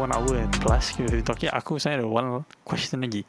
[0.00, 1.52] one hour plus kita talking.
[1.52, 3.28] Aku saya ada one question lagi.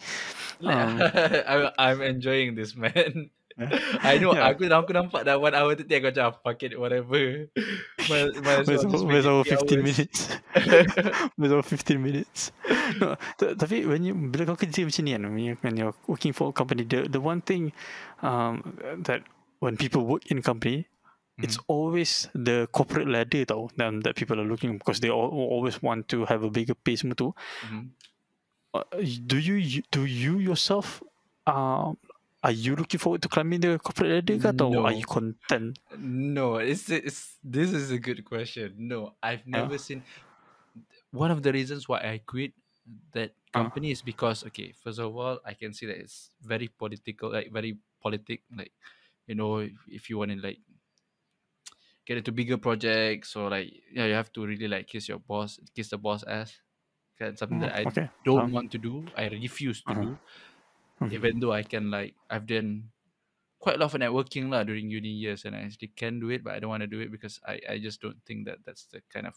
[0.64, 1.04] Um,
[1.52, 3.28] I'm, I'm enjoying this man.
[4.02, 4.48] I know Yeah.
[4.48, 7.52] aku aku nampak dah one hour tadi aku macam fuck it whatever.
[8.10, 8.32] Where's,
[8.64, 9.84] three 15 hours.
[9.84, 10.20] minutes?
[11.36, 12.40] Where's our 15 minutes?
[12.98, 16.32] No, tapi when you bila kau kerja macam ni kan, when, you, when you're working
[16.32, 17.76] for a company, the the one thing
[18.24, 18.64] um,
[19.04, 19.28] that
[19.60, 20.88] when people work in a company,
[21.42, 21.64] it's Mm-hmm.
[21.68, 26.08] always the corporate ladder tau um, that people are looking because they all, always want
[26.10, 27.34] to have a bigger pay semua tu.
[27.62, 27.96] Mhm.
[28.74, 28.84] Uh,
[29.28, 31.04] do you do you yourself
[31.46, 31.98] um
[32.44, 35.76] are you looking forward to climbing the corporate ladder ke atau are you content?
[35.98, 38.76] No, it's it's this is a good question.
[38.78, 40.06] No, I've never seen
[41.12, 42.54] one of the reasons why I quit
[43.14, 47.32] that company is because okay, first of all, I can see that it's very political,
[47.32, 48.72] like very politic, like
[49.28, 50.60] you know, if you want to like
[52.12, 55.60] get into bigger projects or like yeah, you have to really like kiss your boss,
[55.76, 56.62] kiss the boss ass.
[57.20, 58.10] Kind something that I okay.
[58.26, 59.12] don't Um, want to do.
[59.18, 60.06] I refuse to Uh-huh.
[60.06, 60.20] do.
[61.02, 61.18] Mhm.
[61.18, 62.92] Even though I can like I've done
[63.60, 66.44] quite a lot of networking lah during uni years and I actually can do it,
[66.44, 68.86] but I don't want to do it because I, I just don't think that that's
[68.88, 69.36] the kind of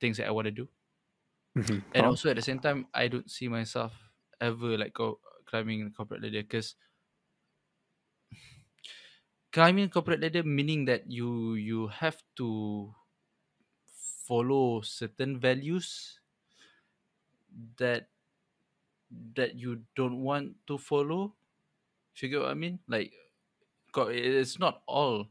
[0.00, 0.68] things that I want to do.
[1.54, 1.82] Mhm.
[1.94, 3.92] And also at the same time, I don't see myself
[4.40, 6.74] ever like go climbing the corporate ladder because
[9.52, 12.92] climbing corporate ladder meaning that you you have to
[14.26, 16.20] follow certain values
[17.78, 18.08] that
[19.34, 21.34] that you don't want to follow.
[22.14, 22.80] Get what I mean?
[22.88, 23.12] Like
[23.96, 25.28] it's not all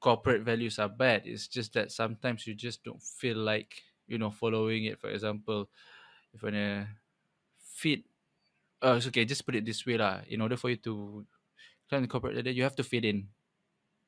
[0.00, 1.22] corporate values are bad.
[1.26, 5.00] It's just that sometimes you just don't feel like, you know, following it.
[5.00, 5.68] For example,
[6.32, 6.88] if you wanna
[7.58, 8.04] fit
[8.82, 10.22] uh it's okay, just put it this way lah.
[10.28, 11.26] In order for you to
[11.90, 13.30] climb the corporate ladder, you have to fit in.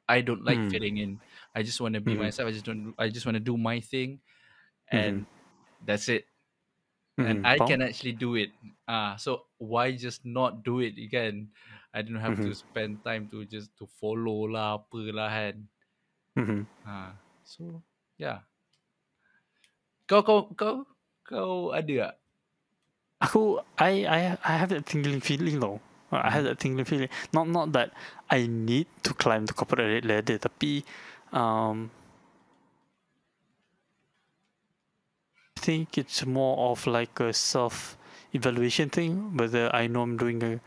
[0.09, 0.73] I don't like Mm.
[0.73, 1.23] fitting in.
[1.55, 2.23] I just wanna be Mhm.
[2.23, 2.49] myself.
[2.49, 4.21] I just don't I just wanna do my thing
[4.89, 5.27] and
[5.81, 6.27] that's it.
[7.23, 7.45] And Mhm.
[7.45, 7.79] I Faham?
[7.79, 8.51] can actually do it.
[8.89, 11.53] Ah, so why just not do it again?
[11.95, 12.57] I don't have to Mhm.
[12.57, 15.69] spend time to just to follow lah apa lah kan.
[16.85, 17.19] Ha.
[17.43, 17.83] So
[18.17, 18.43] yeah.
[20.09, 20.75] Kau kau kau
[21.29, 22.13] kau ada tak?
[23.25, 25.81] Aku I I I have that tingling feeling though.
[26.13, 27.09] I have that tingling feeling.
[27.33, 27.93] Not not that
[28.31, 30.85] I need to climb the corporate ladder, tapi
[31.33, 31.91] um,
[35.57, 37.97] I think it's more of like a self
[38.33, 39.37] evaluation thing.
[39.37, 40.61] Whether I know I'm doing a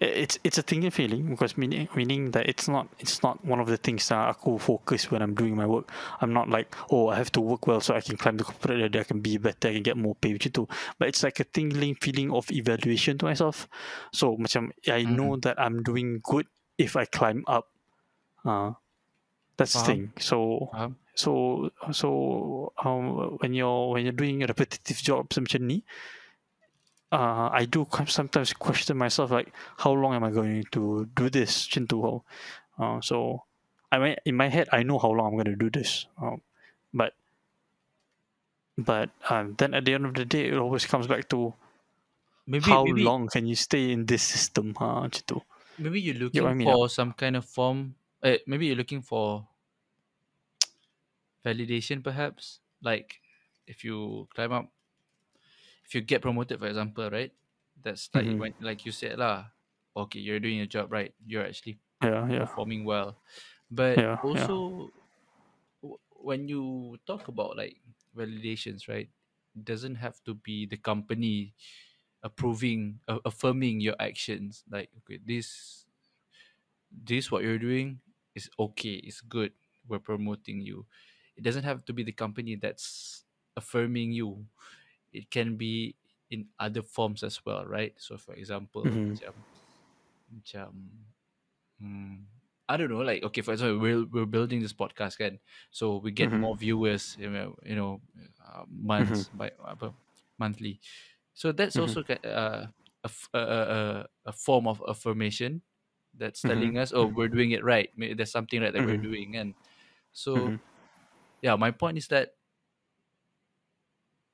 [0.00, 3.68] it's it's a tingling feeling because meaning meaning that it's not it's not one of
[3.68, 5.92] the things that aku focus when I'm doing my work.
[6.20, 8.80] I'm not like oh I have to work well so I can climb the corporate
[8.80, 9.00] ladder.
[9.00, 9.68] I can be better.
[9.68, 10.68] I can get more pay macam tu.
[10.98, 13.68] But it's like a tingling feeling of evaluation to myself.
[14.12, 17.68] So macam I know that I'm doing good if I climb up.
[18.40, 18.72] Uh,
[19.60, 19.86] that's the Faham.
[19.86, 20.02] thing.
[20.16, 20.96] So Faham?
[21.12, 21.30] so
[21.92, 25.84] so um, when you're when you're doing repetitive jobs macam ni,
[27.12, 31.68] uh, I do sometimes question myself like how long am I going to do this
[31.68, 31.98] macam tu.
[32.80, 33.44] Uh, so
[33.90, 36.06] I mean in my head I know how long I'm going to do this.
[36.16, 36.40] Um,
[36.94, 37.14] but
[38.78, 41.54] but um, then at the end of the day it always comes back to
[42.50, 45.38] Maybe how maybe long can you stay in this system ha, macam tu.
[45.78, 47.94] maybe you're looking what I mean, for some kind of form.
[48.22, 49.46] Uh, maybe you're looking for
[51.44, 52.60] validation, perhaps.
[52.82, 53.20] Like
[53.66, 54.66] if you climb up,
[55.90, 57.34] if you get promoted, for example, right?
[57.82, 58.38] That's like Mhm.
[58.38, 59.50] when, like you said lah.
[59.96, 61.14] Okay, you're doing your job right.
[61.26, 62.48] You're actually Yeah, yeah.
[62.48, 63.18] performing well.
[63.70, 64.50] But Yeah, yeah.
[64.50, 64.92] also,
[65.82, 67.78] w- when you talk about like
[68.16, 69.10] validations, right?
[69.56, 71.54] It doesn't have to be the company
[72.22, 74.64] approving, uh, affirming your actions.
[74.70, 75.86] Like, okay, this,
[76.90, 78.00] this what you're doing
[78.34, 79.52] is okay, it's good.
[79.86, 80.86] We're promoting you.
[81.36, 83.24] It doesn't have to be the company that's
[83.56, 84.46] affirming you.
[85.12, 85.96] It can be
[86.30, 87.94] in other forms as well, right?
[87.98, 89.20] So, for example, Mhm.
[89.20, 89.44] macam,
[90.30, 90.70] macam
[91.80, 92.28] Hmm,
[92.68, 93.02] I don't know.
[93.02, 95.40] Like, okay, for example, we're we're building this podcast, kan?
[95.74, 96.44] So we get Mhm.
[96.44, 98.00] more viewers, you know, you know
[98.40, 99.92] uh, months by apa,
[100.38, 100.80] monthly.
[101.34, 101.80] So that's Mhm.
[101.80, 102.64] also a, uh,
[103.04, 103.78] a, a, a,
[104.30, 105.62] a- form of affirmation
[106.16, 106.80] that's telling Mhm.
[106.80, 107.90] us, oh, we're doing it right.
[107.96, 109.02] There's something right that we're Mhm.
[109.02, 109.54] doing, and
[110.12, 110.56] so
[111.42, 112.36] yeah, my point is that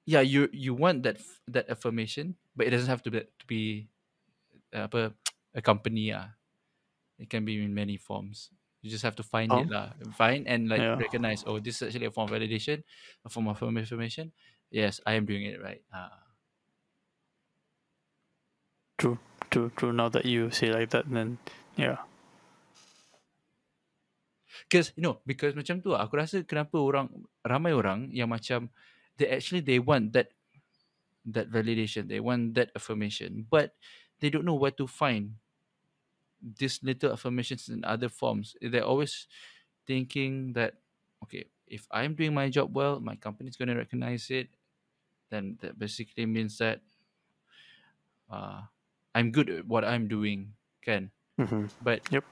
[0.07, 1.19] yeah, you you want that
[1.51, 3.63] that affirmation, but it doesn't have to be to be
[4.75, 5.13] uh, apa
[5.59, 6.35] a company ah.
[7.19, 8.51] It can be in many forms.
[8.83, 9.73] You just have to find it Faham.
[9.73, 9.97] lah.
[10.17, 10.97] Find and like Yeah.
[10.97, 11.45] recognize.
[11.47, 12.85] Oh, this is actually a form of validation,
[13.25, 14.33] a form of affirmation.
[14.71, 15.81] Yes, I am doing it right.
[15.95, 16.29] Ah,
[18.99, 19.19] True,
[19.51, 19.93] true, true.
[19.93, 21.39] Now that you say like that, then
[21.77, 21.99] yeah.
[24.69, 27.09] Because you know, because macam tu aku rasa kenapa orang
[27.45, 28.69] ramai orang yang macam
[29.19, 30.33] they actually they want that
[31.25, 33.77] that validation they want that affirmation but
[34.21, 35.37] they don't know where to find
[36.41, 39.27] these little affirmations in other forms they're always
[39.87, 40.75] thinking that
[41.23, 44.49] okay if i'm doing my job well my company's going to recognize it
[45.31, 46.83] then that basically means that
[48.31, 48.63] uh,
[49.15, 51.67] i'm good at what i'm doing can Mm-hmm.
[51.81, 52.25] but Yep.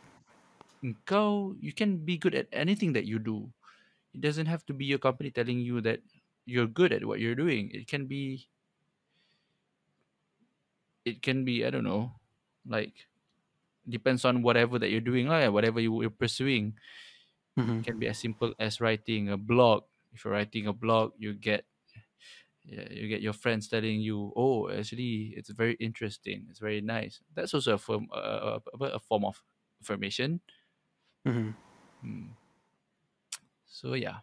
[1.05, 3.53] go you can be good at anything that you do
[4.15, 6.01] it doesn't have to be your company telling you that
[6.47, 8.49] you're good at what you're doing it can be
[11.05, 12.13] it can be i don't know
[12.67, 13.07] like
[13.89, 16.75] depends on whatever that you're doing like whatever you, you're pursuing
[17.57, 17.81] Mm-hmm.
[17.81, 21.35] it can be as simple as writing a blog if you're writing a blog you
[21.35, 21.67] get
[22.65, 27.21] yeah, you get your friends telling you oh actually it's very interesting it's very nice
[27.35, 29.43] that's also a form uh, a, a form of
[29.83, 30.41] affirmation
[31.27, 31.51] Mm-hmm.
[32.03, 32.37] Hmm.
[33.67, 34.21] so yeah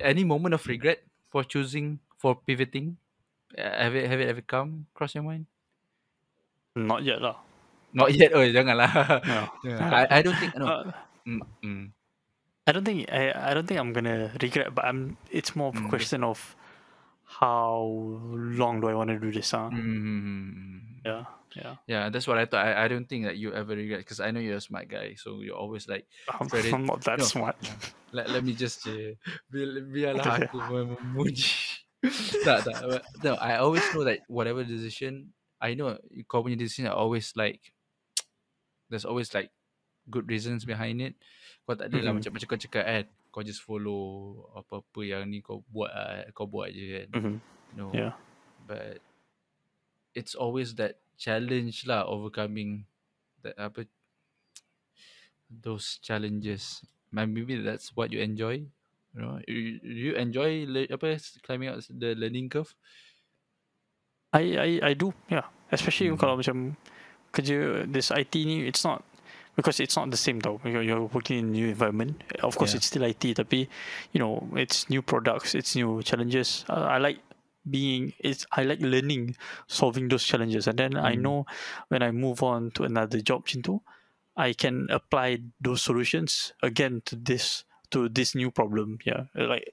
[0.00, 2.96] any moment of regret for choosing for pivoting
[3.50, 5.42] Uh, have it have it ever come across your mind
[6.78, 7.36] Not yet lah.
[7.92, 8.90] not yet oh janganlah
[9.26, 9.50] No.
[9.66, 10.84] Yeah, I, I don't think no Uh,
[11.26, 11.84] mm, mm,
[12.66, 15.16] I don't think I, I don't think I'm gonna regret, but I'm.
[15.30, 15.90] It's more of a Mm.
[15.90, 16.38] question of
[17.30, 17.86] how
[18.34, 19.54] long do I want to do this?
[19.54, 19.70] Huh?
[19.70, 21.24] mm, Yeah,
[21.56, 21.74] yeah.
[21.86, 24.30] yeah that's what I thought I, I don't think that you ever regret because I
[24.34, 27.24] know you're a smart guy so you're always like I'm, Very- I'm not that no.
[27.24, 27.56] smart.
[28.12, 29.14] let, let me just uh,
[29.48, 30.44] bi- biarlah Okay.
[30.50, 31.80] aku memuji
[32.44, 35.30] tak tak but- no I always know that whatever decision
[35.62, 35.96] I know
[36.28, 37.72] kau punya decision are always like
[38.90, 39.48] there's always like
[40.10, 41.14] good reasons behind it
[41.64, 42.20] kau tak adalah Mhm.
[42.20, 46.46] macam macam kau cakap kan kau just follow apa-apa yang ni kau buat ah, kau
[46.50, 47.36] buat je kan hmm
[47.78, 48.12] no Yeah.
[48.66, 48.98] but
[50.14, 52.86] it's always that challenge lah overcoming
[53.42, 53.86] that apa
[55.50, 58.62] those challenges Ma- maybe that's what you enjoy
[59.14, 62.74] you know you, you enjoy le- apa climbing out the learning curve
[64.30, 65.50] I, I I do yeah.
[65.74, 66.18] Especially Hmm.
[66.18, 66.78] kalau macam
[67.34, 69.02] kerja this IT ni, it's not
[69.56, 70.60] because it's not the same though.
[70.64, 72.22] You're, you're working in a new environment.
[72.42, 72.78] Of course, Yeah.
[72.78, 73.68] it's still IT, tapi
[74.12, 76.64] you know it's new products, it's new challenges.
[76.68, 77.18] Uh, I like
[77.68, 79.36] being it's I like learning
[79.68, 81.20] solving those challenges and then I Mm.
[81.20, 81.38] know
[81.92, 83.84] when I move on to another job tu
[84.32, 89.68] I can apply those solutions again to this to this new problem yeah like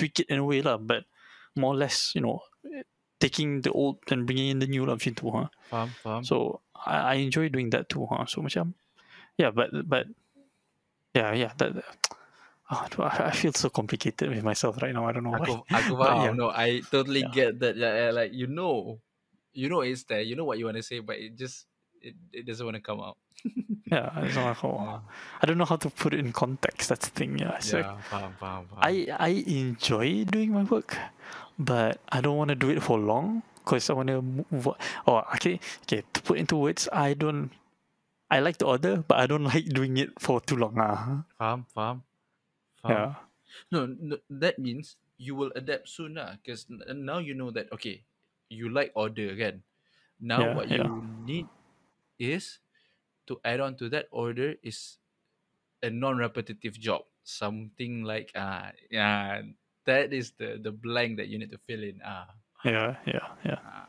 [0.00, 1.04] tweak it in a way lah but
[1.52, 2.40] more or less you know
[3.20, 6.96] taking the old and bringing in the new lah tu ha faham faham so I,
[7.12, 8.72] I enjoy doing that too ha so macam
[9.38, 10.06] yeah but but
[11.14, 11.72] yeah yeah that
[12.70, 15.92] oh, I feel so complicated with myself right now I don't know why aku aku
[16.00, 16.32] But faham yeah.
[16.34, 17.32] no I totally Yeah.
[17.32, 18.98] get that yeah, uh, yeah, like you know
[19.54, 21.66] you know it's there you know what you want to say but it just
[22.02, 23.16] it, it doesn't want to come out
[23.86, 25.00] yeah it's not like, oh, yeah,
[25.40, 27.96] I don't know how to put it in context that's the thing yeah like yeah
[28.10, 30.98] faham faham faham I I enjoy doing my work,
[31.58, 34.66] but I don't want to do it for long because I want to move.
[34.68, 34.76] On.
[35.06, 36.02] Oh, okay, okay.
[36.12, 37.50] To put into words, I don't.
[38.30, 40.74] I like to order, but I don't like doing it for too long.
[40.78, 41.96] Ah, faham faham
[42.82, 43.10] faham yeah,
[43.70, 46.36] No, no, that means you will adapt soon lah.
[46.38, 48.02] Because now you know that okay,
[48.50, 49.62] you like order again.
[50.18, 50.84] Now Yeah, what yeah.
[50.84, 51.46] you need
[52.18, 52.58] is
[53.28, 54.98] to add on to that order is
[55.82, 57.06] a non-repetitive job.
[57.26, 59.42] Something like ah yeah,
[59.86, 62.30] that is the the blank that you need to fill in ah.
[62.64, 63.60] yeah, yeah, yeah.
[63.62, 63.86] ah.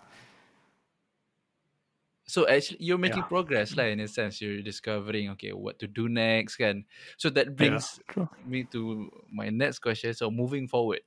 [2.38, 3.34] So actually, you're making Yeah.
[3.34, 3.90] progress lah.
[3.90, 6.86] In a sense, you're discovering okay what to do next kan.
[7.18, 8.30] So that brings True.
[8.46, 10.14] me to my next question.
[10.14, 11.02] So moving forward,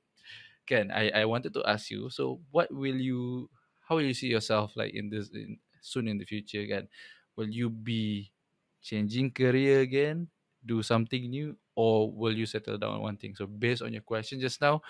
[0.67, 2.11] Ken, I, I wanted to ask you.
[2.11, 3.47] So what will you,
[3.87, 6.59] how will you see yourself like in this in, soon in the future?
[6.59, 6.91] Again,
[7.39, 8.35] will you be
[8.83, 10.27] changing career again,
[10.67, 13.39] do something new, or will you settle down on one thing?
[13.39, 14.83] So based on your question just now,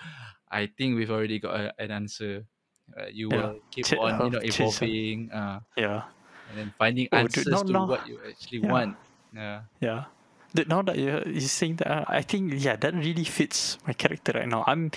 [0.50, 2.46] I think we've already got a, an answer.
[2.98, 3.52] Uh, you Yeah.
[3.52, 6.02] will keep Ch- on, you uh, know, some- evolving, uh, Yeah,
[6.52, 8.72] and then finding Oh, dude, answers now- to now- what you actually yeah.
[8.72, 8.96] want.
[9.32, 9.60] Yeah.
[9.80, 10.04] yeah.
[10.52, 13.94] The- Now that you're, you're saying that, uh, I think yeah, that really fits my
[13.96, 14.64] character right now.
[14.68, 14.92] I'm,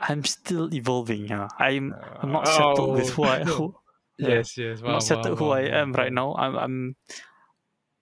[0.00, 1.28] I'm still evolving.
[1.28, 1.92] Yeah, I'm,
[2.24, 3.40] I'm not settled with who I.
[3.40, 3.52] Oh, no.
[3.52, 3.74] Who,
[4.16, 4.28] yeah.
[4.40, 4.80] Yes, yes.
[4.80, 6.34] I'm not settled faham, who I faham, am right now.
[6.40, 6.96] I'm, I'm.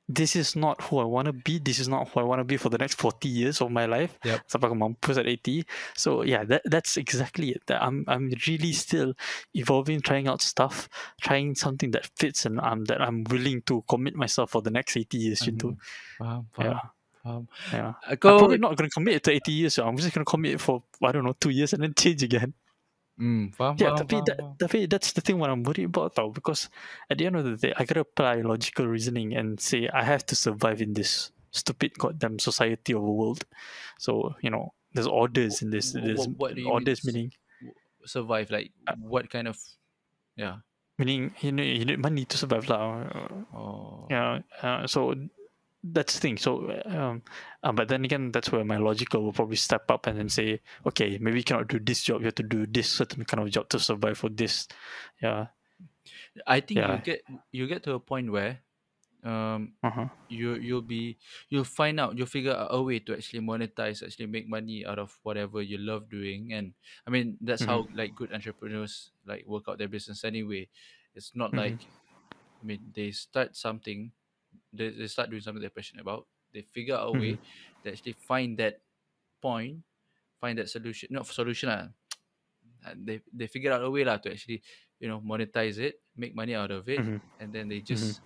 [0.09, 1.59] This is not who I want to be.
[1.59, 3.87] This is not who I want to be for the next forty years of my
[3.87, 4.19] life.
[4.25, 4.45] Yep.
[4.53, 5.65] Sampai aku mampus at eighty.
[5.97, 7.65] So yeah, that that's exactly it.
[7.73, 9.17] That I'm I'm really still
[9.57, 10.93] evolving, trying out stuff,
[11.25, 14.93] trying something that fits, and um that I'm willing to commit myself for the next
[15.01, 15.41] eighty years.
[15.49, 15.73] You know.
[16.21, 16.81] Faham, faham, Yeah,
[17.25, 17.43] faham.
[17.73, 17.93] yeah.
[18.05, 19.81] Uh, I'm probably not gonna commit to eighty years.
[19.81, 22.53] So I'm just gonna commit for I don't know two years and then change again.
[23.19, 24.55] Hmm, faham, Yeah, faham, tapi faham, that, faham.
[24.59, 26.69] tapi that's the thing what I'm worried about tau because
[27.11, 30.27] at the end of the day I gotta apply logical reasoning and say I have
[30.31, 33.47] to survive in this stupid goddamn society of a world.
[33.99, 35.95] So, you know, there's orders in this.
[35.95, 37.31] There's what do you mean orders s- meaning
[38.07, 39.57] survive like Uh, what kind of
[40.37, 40.61] yeah
[40.99, 43.07] meaning you need you need money to survive lah.
[43.55, 44.43] oh Yeah.
[44.63, 45.15] Uh, so
[45.85, 46.37] that's the thing.
[46.39, 47.23] So, um,
[47.63, 50.61] uh, but then again, that's where my logical will probably step up and then say,
[50.87, 52.23] okay, maybe you cannot do this job.
[52.23, 54.69] You have to do this certain kind of job to survive for this.
[55.23, 55.49] Yeah.
[56.47, 56.87] i think Yeah.
[56.87, 57.23] you get
[57.53, 58.61] you get to a point where
[59.25, 60.09] um Uh huh.
[60.29, 61.19] you you'll be
[61.51, 64.99] you'll find out you'll figure out a way to actually monetize actually make money out
[64.99, 66.75] of whatever you love doing and
[67.07, 70.69] i mean that's how like good entrepreneurs like work out their business anyway
[71.15, 71.57] it's not Mhm.
[71.57, 71.89] like
[72.63, 74.13] i mean they start something
[74.77, 77.41] they, they start doing something they're passionate about they figure out a way
[77.83, 78.83] to actually find that
[79.43, 79.83] point
[80.41, 81.95] find that solution not solution.
[82.85, 84.63] And they they figure out a way lah to actually
[85.01, 87.21] you know monetize it make money out of it Mhm.
[87.41, 88.21] and then they just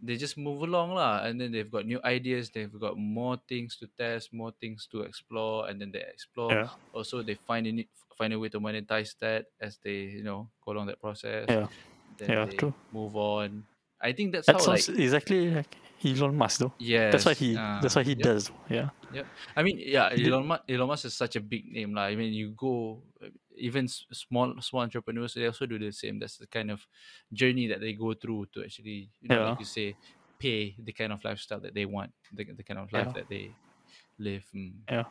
[0.00, 3.76] they just move along lah and then they've got new ideas they've got more things
[3.76, 6.68] to test more things to explore and then they explore Yeah.
[6.92, 7.72] also they find a
[8.16, 11.68] find a way to monetize that as they you know go along that process Yeah.
[12.16, 12.74] then Yeah, they true.
[12.92, 13.66] move on
[14.02, 16.72] i think that's That how sounds like exactly like Elon Musk, though.
[16.78, 17.54] yes That's what he.
[17.56, 18.50] uh, that's what he yep, does.
[18.70, 18.88] Yeah.
[19.12, 19.26] yep.
[19.54, 22.04] i mean yeah elon musk elon musk is such a big name lah.
[22.08, 23.02] i mean you go
[23.56, 26.80] even small small entrepreneurs they also do the same that's the kind of
[27.32, 29.48] journey that they go through to actually you know Yeah.
[29.50, 29.94] like you say
[30.40, 33.12] pay the kind of lifestyle that they want the, the kind of life Yeah.
[33.20, 33.52] that they
[34.18, 34.72] live mm.
[34.88, 35.04] Yeah.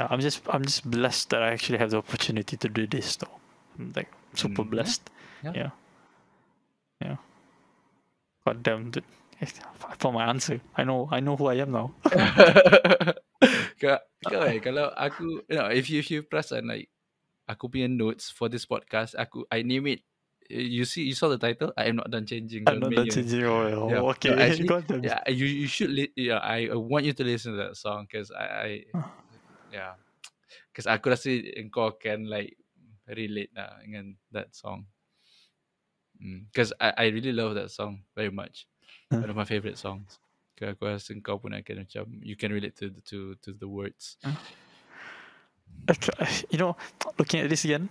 [0.00, 3.14] Yeah, I'm just I'm just blessed that I actually have the opportunity to do this
[3.16, 3.30] though.
[3.78, 4.70] I'm like super Mm, yeah.
[4.74, 5.02] blessed.
[5.44, 5.52] Yeah.
[5.54, 5.70] Yeah.
[7.04, 7.20] Yeah.
[8.48, 9.04] God damn dude.
[9.40, 9.44] I
[10.00, 10.60] found my answer.
[10.72, 11.92] I know I know who I am now.
[13.80, 16.88] kau, kau eh, kalau aku you know, if you if you perasan like
[17.44, 20.00] aku punya notes for this podcast aku I name it
[20.48, 23.12] you see you saw the title I am not done changing I'm not done Mayer.
[23.20, 24.00] changing oh, Yeah.
[24.00, 24.32] oh, No, okay.
[24.32, 25.04] actually, God damn.
[25.04, 28.08] yeah you you should li- yeah I I want you to listen to that song
[28.08, 28.70] because I, I
[29.72, 29.96] yeah
[30.72, 32.56] because aku rasa engkau akan like
[33.12, 34.88] relate lah dengan that song
[36.18, 38.66] because I I really love that song very much
[39.10, 39.20] Huh.
[39.24, 40.18] one of my favorite songs
[40.54, 43.66] Kau aku rasa kau pun akan macam you can relate to the to to the
[43.66, 44.16] words
[45.90, 46.76] Okay, You know,
[47.18, 47.88] looking at this again,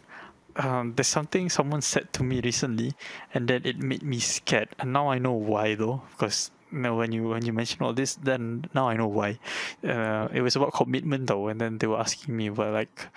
[0.57, 2.93] um, there's something someone said to me recently,
[3.33, 4.69] and then it made me scared.
[4.79, 7.93] And now I know why though, because you know, when you when you mention all
[7.93, 9.37] this, then now I know why.
[9.85, 13.07] Uh, it was about commitment though, and then they were asking me, well, like,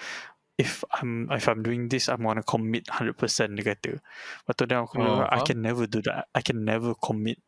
[0.58, 3.56] if I'm if I'm doing this, I'm gonna commit hundred percent.
[3.56, 4.00] Dia kata,
[4.48, 6.28] but aku Oh, I can never do that.
[6.34, 7.38] I can never commit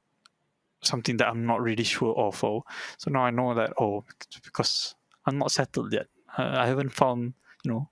[0.84, 2.36] something that I'm not really sure of.
[2.44, 2.64] Oh,
[3.00, 3.72] so now I know that.
[3.80, 4.04] Oh,
[4.44, 6.06] because I'm not settled yet.
[6.36, 7.32] Uh, I haven't found,
[7.64, 7.88] you know,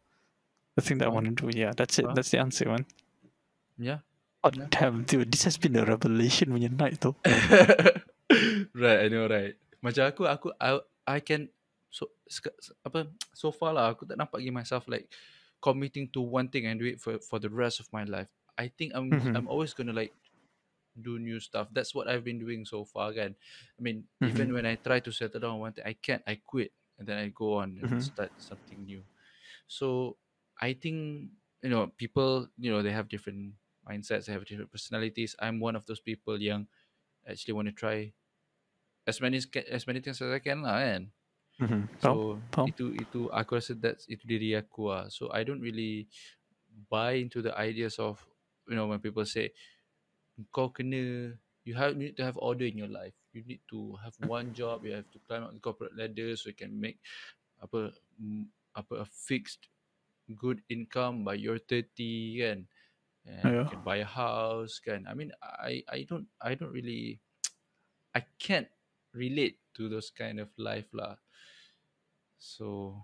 [0.77, 1.49] the thing that I want to do.
[1.51, 2.07] Yeah, that's it.
[2.15, 2.85] That's the answer, man.
[3.79, 4.01] yeah
[4.45, 4.69] Oh Yeah.
[4.71, 7.17] damn, dude, this has been a revelation when you're night though.
[8.77, 11.49] right I know right macam aku aku I, I can
[11.97, 12.13] so
[12.85, 15.09] apa so far lah aku tak nampak lagi myself like
[15.65, 18.29] committing to one thing and do it for for the rest of my life.
[18.61, 19.37] I think I'm Mhm.
[19.37, 20.13] I'm always gonna like
[20.97, 21.69] do new stuff.
[21.73, 23.37] That's what I've been doing so far kan.
[23.77, 26.73] I mean even when I try to settle down one thing I can't I quit
[27.01, 28.01] and then I go on and Mhm.
[28.01, 29.05] start something new.
[29.69, 30.19] So
[30.61, 31.31] I think
[31.63, 33.57] you know people you know they have different
[33.89, 35.37] mindsets they have different personalities.
[35.41, 36.69] I'm one of those people yang
[37.29, 38.13] actually want to try
[39.07, 39.39] as many
[39.71, 41.03] as many things as I can lah kan
[41.61, 41.83] Mm-hmm.
[41.97, 42.69] so faham.
[42.69, 46.11] itu itu aku rasa that's itu diri aku lah so I don't really
[46.93, 48.21] buy into the ideas of
[48.69, 49.57] you know when people say
[50.53, 51.33] kau kena
[51.65, 54.53] you have you need to have order in your life you need to have one
[54.53, 57.01] job you have to climb up the corporate ladder so you can make
[57.65, 57.93] apa
[58.77, 59.73] apa a fixed
[60.37, 62.59] good income by your 30 kan
[63.25, 63.71] and you Yeah.
[63.71, 67.21] can buy a house kan I mean I I don't I don't really
[68.15, 68.69] I can't
[69.17, 71.17] relate to those kind of life lah
[72.39, 73.03] so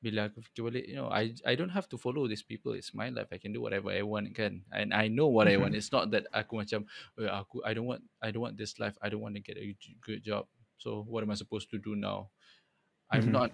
[0.00, 2.72] bila aku fikir balik you know I I don't have to follow these people.
[2.72, 3.28] It's my life.
[3.28, 4.64] I can do whatever I want kan?
[4.72, 5.76] And I know what I want.
[5.76, 6.88] It's not that aku macam
[7.20, 8.96] "Oh, aku I don't want I don't want this life.
[9.04, 10.48] I don't want to get a good job.
[10.80, 12.32] So what am I supposed to do now?
[13.10, 13.34] I'm Mhm.
[13.34, 13.52] not.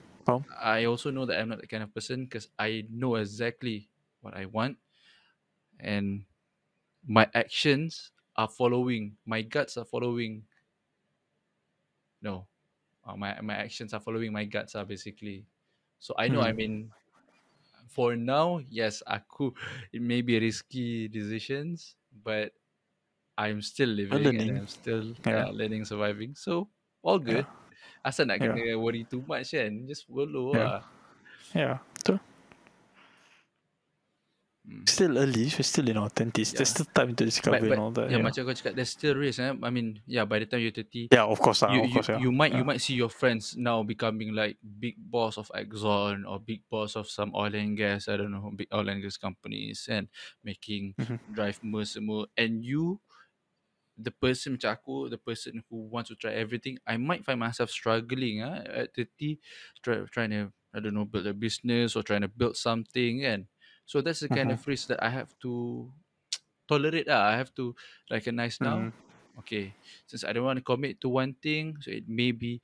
[0.48, 3.90] I also know that I'm not the kind of person because I know exactly
[4.22, 4.78] what I want.
[5.80, 6.26] And
[7.06, 10.46] my actions are following my guts are following.
[12.20, 12.48] No
[13.06, 15.46] uh, my my actions are following my guts are basically
[15.98, 16.56] so I know I Hmm.
[16.56, 16.92] mean
[17.88, 19.54] for now yes aku
[19.94, 22.52] it may be risky decisions but
[23.38, 24.50] I'm still living learning.
[24.50, 25.46] and I'm still Yeah.
[25.46, 26.70] uh, learning surviving so
[27.02, 27.48] all good
[28.06, 28.58] asal nak Yeah.
[28.58, 30.70] kena worry too much kan just follow Yeah.
[30.70, 30.84] lah
[31.54, 31.80] Yeah.
[34.66, 34.82] Hmm.
[34.82, 35.46] Still early.
[35.46, 36.50] We're still in our twenties.
[36.50, 36.82] There's Yeah.
[36.82, 38.10] still time to discover But, but and all that.
[38.10, 39.38] yeah, Yeah, macam kau cakap, there's still risk.
[39.38, 39.54] Eh?
[39.54, 41.62] I mean, yeah, by the time you're 30, yeah of course.
[41.62, 42.18] lah, you, of you, course, yeah.
[42.18, 42.66] you might you yeah.
[42.66, 47.06] might see your friends now becoming like big boss of Exxon or big boss of
[47.06, 50.10] some oil and gas I don't know big oil and gas companies and
[50.42, 51.22] making Mhm.
[51.30, 52.98] drive Merc semua and you
[53.96, 57.70] the person macam aku the person who wants to try everything I might find myself
[57.70, 59.38] struggling ah at 30
[59.80, 63.48] try, trying to I don't know build a business or trying to build something and
[63.86, 64.58] so that's the kind Mhm.
[64.58, 65.86] of risk that I have to
[66.68, 67.72] tolerate ah I have to
[68.10, 68.92] recognize now Mhm.
[69.40, 69.72] okay
[70.10, 72.58] since I don't want to commit to one thing so it may be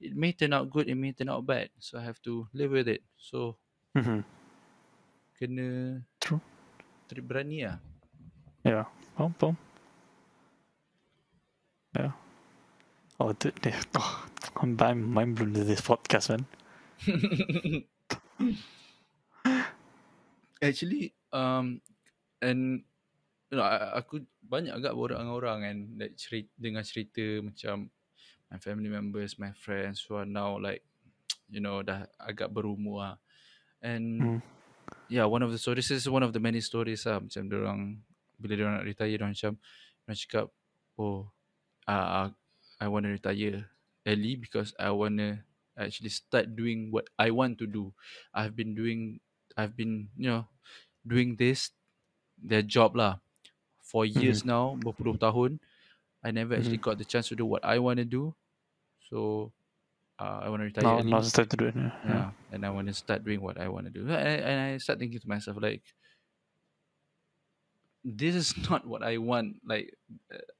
[0.00, 2.70] it may turn out good it may turn out bad so I have to live
[2.76, 3.56] with it so
[3.96, 4.22] Mhm.
[5.40, 6.40] kena True.
[7.10, 7.80] berani lah
[8.62, 8.84] Yeah.
[9.16, 9.56] Faham, faham.
[11.96, 12.12] Yeah.
[13.18, 14.28] Oh, dude, they, oh,
[14.60, 16.44] I'm, I'm mind blown with this podcast, man.
[20.60, 21.80] actually um
[22.44, 22.84] and
[23.50, 27.90] you know I- aku banyak agak borak dengan orang and like cerita dengan cerita macam
[28.52, 30.84] my family members my friends who are now like
[31.50, 33.16] you know dah agak berumur lah
[33.82, 34.38] and Hmm.
[35.10, 37.80] yeah one of the stories this is one of the many stories lah macam orang
[38.38, 39.52] bila dia nak retire dia macam
[40.06, 40.46] dia cakap
[40.96, 41.28] oh
[41.90, 42.30] uh,
[42.80, 43.68] I want to retire
[44.06, 45.42] early because I want to
[45.76, 47.92] actually start doing what I want to do
[48.32, 49.20] I've been doing
[49.60, 50.42] I've been you know
[51.04, 51.70] doing this
[52.40, 53.20] their job lah
[53.84, 55.60] for years now berpuluh tahun
[56.20, 58.32] I never actually got the chance to do what I want to do
[59.08, 59.50] so
[60.20, 61.76] uh, I want to retire Now, now time to do it.
[61.76, 61.92] Yeah.
[62.04, 62.28] yeah.
[62.52, 64.70] and I want to start doing what I want to do and I, and I
[64.80, 65.80] start thinking to myself like
[68.04, 69.92] this is not what I want like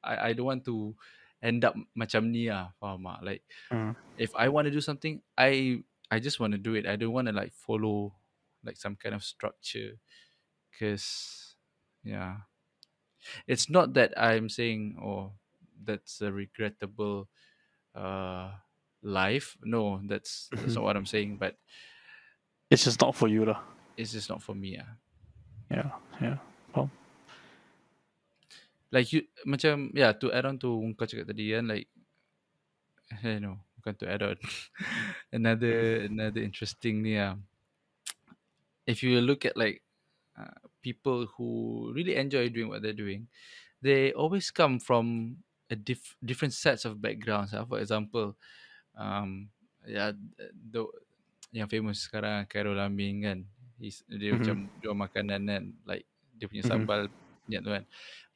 [0.04, 0.94] I, I don't want to
[1.40, 3.94] end up macam ni lah faham tak like Mm.
[4.18, 5.80] if I want to do something I
[6.10, 8.12] I just want to do it I don't want to like follow
[8.64, 9.96] like some kind of structure
[10.70, 11.56] because
[12.04, 12.44] yeah
[13.46, 15.32] it's not that I'm saying oh
[15.82, 17.28] that's a regrettable
[17.94, 18.52] uh
[19.02, 21.56] life no that's that's not what I'm saying but
[22.70, 23.58] It's just not for you, lah.
[23.96, 24.94] it's just not for me ah
[25.70, 25.90] Yeah,
[26.22, 26.38] yeah.
[26.74, 26.90] Faham.
[28.90, 31.86] like you macam yeah to add on to kau cakap tadi kan like
[33.26, 34.36] I know bukan to add on
[35.36, 37.38] another another interesting ni ah
[38.90, 39.82] if you look at like
[40.38, 43.28] uh, people who really enjoy doing what they're doing
[43.82, 45.38] they always come from
[45.70, 47.64] a diff- different sets of backgrounds ah.
[47.64, 48.36] for example
[48.98, 49.48] um
[49.86, 50.12] yeah
[50.50, 50.84] the
[51.50, 53.38] yang famous sekarang Carol Laming kan?
[53.80, 54.38] He's, dia Mhm.
[54.38, 55.64] macam jual makanan kan?
[55.88, 56.70] Like dia punya Mhm.
[56.70, 57.00] sambal
[57.48, 57.84] minyak tu kan?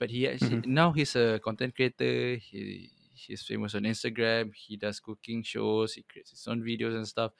[0.01, 2.37] But he actually now he's a content creator.
[2.41, 4.51] He he's famous on Instagram.
[4.57, 5.95] He does cooking shows.
[5.95, 7.33] He creates his own videos and stuff.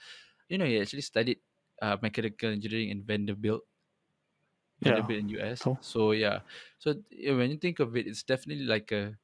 [0.47, 1.41] You know he actually studied
[1.83, 3.65] uh, mechanical engineering in Vanderbilt
[4.81, 5.09] Yeah.
[5.09, 5.79] Vanderbilt in US So?
[5.81, 6.41] so yeah
[6.79, 6.95] so
[7.39, 9.19] when you think of it it's definitely like a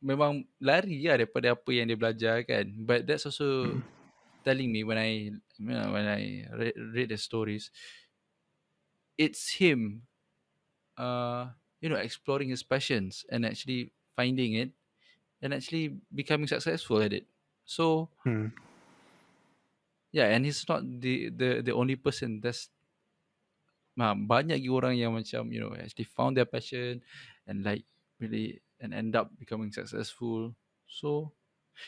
[0.00, 3.80] memang lari lah daripada apa yang dia belajar kan but that's also Mm.
[4.46, 7.70] telling me when I you know, when I read, read the stories
[9.18, 10.06] it's him
[10.98, 11.50] uh
[11.80, 14.72] you know exploring his passions and actually finding it
[15.42, 17.26] and actually becoming successful at it
[17.64, 18.52] so Mm.
[20.12, 22.70] Yeah and he's not the the the only person that's
[23.98, 27.02] nah, banyak lagi orang yang macam you know actually found their passion
[27.46, 27.84] and like
[28.22, 30.54] really and end up becoming successful
[30.88, 31.32] so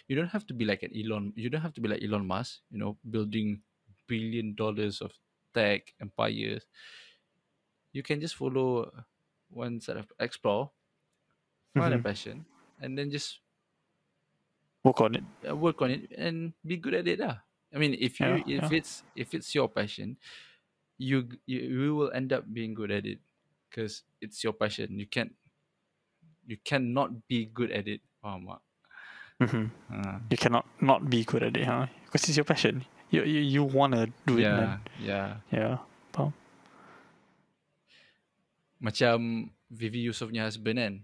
[0.08, 2.26] you don't have to be like an Elon you don't have to be like Elon
[2.26, 3.62] Musk you know building
[4.08, 5.12] billion dollars of
[5.54, 6.64] tech empires
[7.92, 8.90] you can just follow
[9.50, 10.70] one set of explore
[11.76, 12.02] find a Mhm.
[12.02, 12.44] passion
[12.80, 13.40] and then just
[14.84, 15.24] Work on it.
[15.48, 17.38] uh, work on it and be good at it lah.
[17.72, 18.78] I mean, if you Yeah, if yeah.
[18.78, 20.20] it's if it's your passion,
[21.00, 23.18] you you, you will end up being good at it
[23.70, 24.98] because it's your passion.
[25.00, 25.32] You can't
[26.46, 28.04] you cannot be good at it.
[28.20, 28.62] Faham tak?
[29.42, 29.64] Mhm.
[29.90, 31.88] Ah, You cannot not be good at it, huh?
[32.06, 32.84] Because it's your passion.
[33.10, 34.70] You you, you wanna do it, yeah, man.
[35.00, 35.28] yeah.
[35.50, 35.74] Yeah.
[36.12, 36.32] Faham.
[38.82, 40.94] Macam Vivi Yusof-nya husband kan.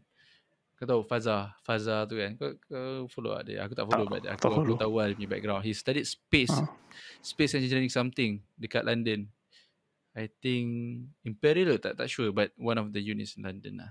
[0.78, 2.38] Kau tahu Faza, Faza tu kan.
[2.38, 3.66] Kau, kau follow tak dia?
[3.66, 5.62] Aku tak follow Tak, but aku, tak aku tahu lah dia punya background.
[5.66, 6.70] He studied space Ah.
[7.18, 9.26] space engineering something dekat London.
[10.14, 10.66] I think
[11.22, 13.90] Imperial tak tak sure but one of the units in London lah.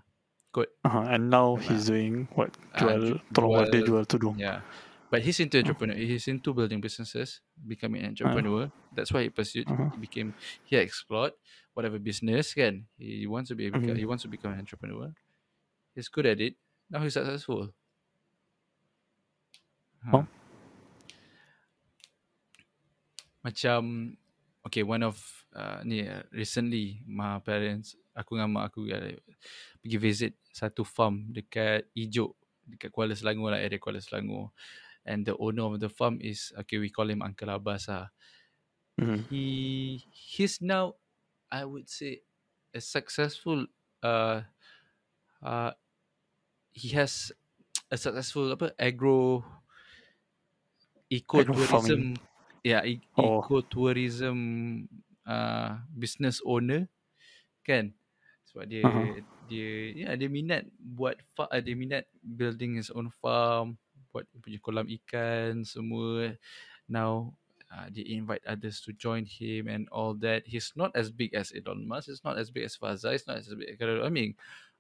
[0.50, 0.72] Kot.
[0.82, 1.04] Uh-huh.
[1.06, 1.68] And now Memang.
[1.68, 2.56] he's doing what?
[2.72, 4.40] Ah, Jual, ju- tolong buat dia jual- tudung.
[4.40, 4.64] Yeah.
[5.08, 5.96] But he's into entrepreneur.
[5.96, 8.68] He's into building businesses, becoming an entrepreneur.
[8.92, 9.68] That's why he pursued.
[9.68, 9.92] Uh-huh.
[9.96, 10.36] He became.
[10.64, 11.32] He explored
[11.72, 12.88] whatever business can.
[12.96, 13.72] He wants to be.
[13.72, 13.96] Mhm.
[13.96, 15.12] He wants to become an entrepreneur.
[15.96, 16.60] He's good at it.
[16.90, 17.76] Now he's successful.
[20.14, 20.24] Oh.
[23.44, 24.16] Macam
[24.64, 25.20] okay one of
[25.56, 29.16] uh, ni uh, recently my parents aku dengan mak aku uh,
[29.80, 32.36] pergi visit satu farm dekat Ijuk
[32.68, 34.52] dekat Kuala Selangor lah area Kuala Selangor
[35.08, 38.12] and the owner of the farm is okay we call him Uncle Abbas lah
[38.98, 39.30] Mhm.
[39.30, 39.46] he
[40.10, 40.98] he's now
[41.54, 42.26] I would say
[42.74, 43.70] a successful
[44.02, 44.42] uh
[45.46, 45.72] uh
[46.78, 47.34] he has
[47.94, 49.42] a successful apa agro
[51.10, 52.20] ecotourism.
[52.66, 53.48] Yeah e- Oh.
[53.48, 54.38] ecotourism
[55.28, 56.88] uh business owner
[57.66, 57.94] kan?
[58.50, 59.18] Sebab dia Aha.
[59.44, 63.78] dia ya dia minat buat fa- uh, dia minat building his own farm
[64.12, 66.36] buat punya kolam ikan semua.
[66.90, 67.36] Now
[67.72, 70.48] uh, they invite others to join him and all that.
[70.48, 73.44] He's not as big as Elon Musk he's not as big as Faza he's not
[73.44, 74.36] as big as Khairul Aming.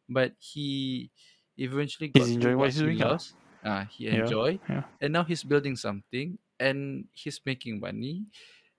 [0.07, 1.11] But he
[1.57, 4.59] eventually got He's enjoying what he's he doing loves uh, he Yeah, enjoy.
[4.69, 4.83] Yeah.
[5.01, 8.25] and now he's building something and he's making money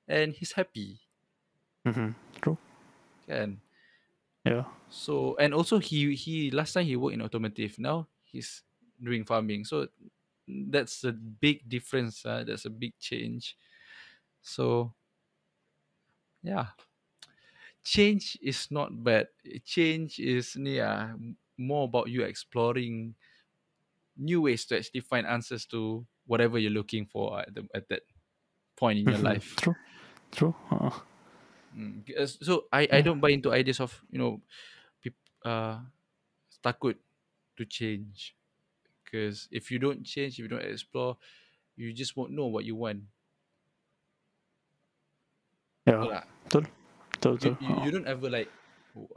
[0.09, 1.01] and he's happy.
[1.87, 2.13] Mm-hmm.
[2.41, 2.59] True.
[3.29, 3.61] And
[4.45, 4.65] Yeah.
[4.89, 7.79] so and also he he last time he worked in automotive.
[7.79, 8.63] Now he's
[9.03, 9.65] doing farming.
[9.65, 9.89] So
[10.49, 13.57] that's a big difference uh, that's a big change.
[14.43, 14.95] So
[16.43, 16.69] yeah.
[17.83, 19.29] Change is not bad.
[19.65, 21.17] Change is yeah
[21.59, 23.17] more about you exploring
[24.17, 28.03] new ways to actually find answers to whatever you're looking for at, the, at that
[28.77, 29.21] point in your Mhm.
[29.21, 29.75] life True.
[30.31, 30.55] True.
[30.71, 30.91] Uh,
[31.75, 34.41] Mm, so I I don't buy into ideas of you know,
[35.03, 35.85] people uh,
[36.65, 36.97] takut
[37.57, 38.37] to change,
[39.05, 41.19] because if you don't change, if you don't explore,
[41.77, 43.05] you just won't know what you want.
[45.87, 46.25] yeah.
[46.45, 46.65] Betul?
[47.13, 47.33] Betul.
[47.37, 47.37] Betul.
[47.43, 48.51] You, you, Uh, you don't ever like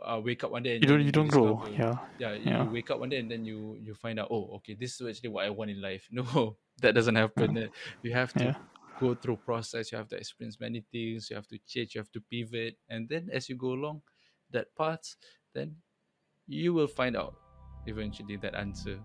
[0.04, 1.02] uh, wake up one day and you don't.
[1.06, 1.66] You don't grow.
[1.68, 1.98] Yeah.
[2.20, 2.64] Yeah, you, Yeah.
[2.66, 5.08] you wake up one day and then you you find out oh okay this is
[5.08, 6.08] actually what I want in life.
[6.12, 7.58] No, that doesn't happen.
[7.58, 7.68] Uh,
[8.04, 8.56] You have to Yeah.
[9.00, 9.92] go through process.
[9.92, 11.30] You have to experience many things.
[11.30, 11.96] You have to change.
[11.96, 14.02] You have to pivot, and then as you go along
[14.52, 15.16] that path,
[15.54, 15.78] then
[16.48, 17.36] you will find out
[17.88, 19.00] eventually that answer.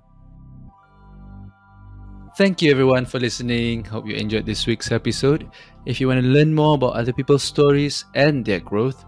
[2.36, 3.84] Thank you everyone for listening.
[3.84, 5.48] Hope you enjoyed this week's episode.
[5.86, 9.04] If you want to learn more about other people's stories and their growth,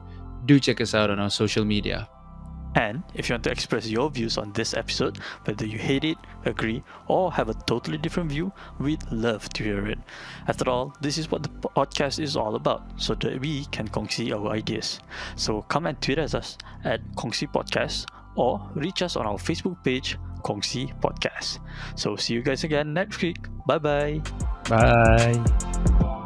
[0.48, 2.08] do check us out on our social media.
[2.74, 6.18] And if you want to express your views on this episode, whether you hate it,
[6.44, 9.98] agree, or have a totally different view, we'd love to hear it.
[10.46, 14.32] After all, this is what the podcast is all about, so that we can kongsi
[14.32, 15.00] our ideas.
[15.36, 18.06] So come and tweet at us at Kongsi Podcast
[18.36, 21.58] or reach us on our Facebook page, Kongsi Podcast.
[21.96, 23.38] So see you guys again next week.
[23.66, 24.22] Bye bye.
[24.68, 26.24] Bye.